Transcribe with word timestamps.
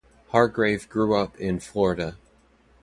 Hargrave 0.29 0.89
grew 0.89 1.15
up 1.15 1.37
in 1.37 1.59
Florida. 1.59 2.17